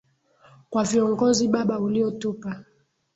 [0.69, 2.65] kwa viongozi Baba uliotupa.